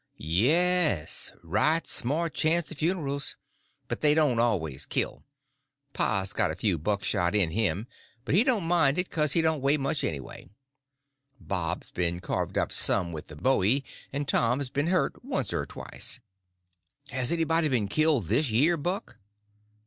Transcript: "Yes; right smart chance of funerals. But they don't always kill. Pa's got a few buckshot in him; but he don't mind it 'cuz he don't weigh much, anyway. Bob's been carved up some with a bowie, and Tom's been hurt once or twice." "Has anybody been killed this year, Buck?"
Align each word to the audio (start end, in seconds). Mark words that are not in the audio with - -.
"Yes; 0.17 1.31
right 1.43 1.85
smart 1.85 2.33
chance 2.33 2.71
of 2.71 2.79
funerals. 2.79 3.35
But 3.87 4.01
they 4.01 4.15
don't 4.15 4.39
always 4.39 4.87
kill. 4.87 5.23
Pa's 5.93 6.33
got 6.33 6.49
a 6.49 6.55
few 6.55 6.79
buckshot 6.79 7.35
in 7.35 7.51
him; 7.51 7.85
but 8.25 8.33
he 8.33 8.43
don't 8.43 8.63
mind 8.63 8.97
it 8.97 9.11
'cuz 9.11 9.33
he 9.33 9.43
don't 9.43 9.61
weigh 9.61 9.77
much, 9.77 10.03
anyway. 10.03 10.49
Bob's 11.39 11.91
been 11.91 12.19
carved 12.19 12.57
up 12.57 12.71
some 12.71 13.11
with 13.11 13.29
a 13.31 13.35
bowie, 13.35 13.83
and 14.11 14.27
Tom's 14.27 14.69
been 14.71 14.87
hurt 14.87 15.23
once 15.23 15.53
or 15.53 15.67
twice." 15.67 16.19
"Has 17.11 17.31
anybody 17.31 17.67
been 17.67 17.87
killed 17.87 18.25
this 18.25 18.49
year, 18.49 18.77
Buck?" 18.77 19.17